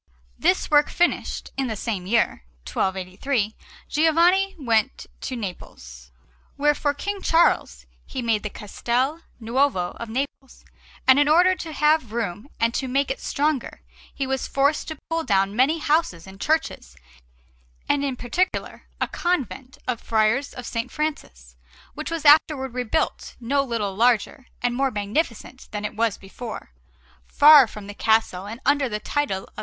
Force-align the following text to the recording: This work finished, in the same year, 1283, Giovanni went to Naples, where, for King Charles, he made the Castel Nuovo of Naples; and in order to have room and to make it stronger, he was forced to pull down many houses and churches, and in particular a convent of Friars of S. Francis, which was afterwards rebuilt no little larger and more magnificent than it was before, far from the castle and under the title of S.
This 0.39 0.71
work 0.71 0.89
finished, 0.89 1.51
in 1.57 1.67
the 1.67 1.75
same 1.75 2.07
year, 2.07 2.43
1283, 2.67 3.55
Giovanni 3.87 4.55
went 4.57 5.05
to 5.21 5.35
Naples, 5.35 6.09
where, 6.55 6.73
for 6.73 6.95
King 6.95 7.21
Charles, 7.21 7.85
he 8.07 8.23
made 8.23 8.41
the 8.41 8.49
Castel 8.49 9.19
Nuovo 9.39 9.95
of 9.99 10.09
Naples; 10.09 10.65
and 11.05 11.19
in 11.19 11.27
order 11.29 11.53
to 11.53 11.71
have 11.71 12.11
room 12.11 12.49
and 12.59 12.73
to 12.73 12.87
make 12.87 13.11
it 13.11 13.19
stronger, 13.21 13.83
he 14.11 14.25
was 14.25 14.47
forced 14.47 14.87
to 14.87 14.97
pull 15.11 15.23
down 15.23 15.55
many 15.55 15.77
houses 15.77 16.25
and 16.25 16.41
churches, 16.41 16.97
and 17.87 18.03
in 18.03 18.15
particular 18.15 18.85
a 18.99 19.07
convent 19.07 19.77
of 19.87 20.01
Friars 20.01 20.51
of 20.55 20.65
S. 20.65 20.85
Francis, 20.91 21.55
which 21.93 22.09
was 22.09 22.25
afterwards 22.25 22.73
rebuilt 22.73 23.35
no 23.39 23.63
little 23.63 23.95
larger 23.95 24.47
and 24.63 24.73
more 24.73 24.89
magnificent 24.89 25.67
than 25.69 25.85
it 25.85 25.95
was 25.95 26.17
before, 26.17 26.71
far 27.27 27.67
from 27.67 27.85
the 27.85 27.93
castle 27.93 28.47
and 28.47 28.59
under 28.65 28.89
the 28.89 28.99
title 28.99 29.43
of 29.43 29.59
S. 29.59 29.59